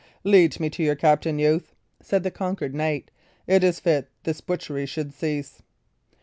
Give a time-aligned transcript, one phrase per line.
[0.23, 3.11] "Lead me to your captain, youth," said the conquered knight.
[3.45, 5.61] "It is fit this butchery should cease."